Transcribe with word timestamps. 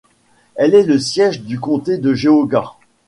Elle 0.55 0.73
est 0.73 0.87
le 0.87 0.97
siège 0.97 1.41
du 1.43 1.59
comté 1.59 1.99
de 1.99 2.15
Geauga. 2.15 2.71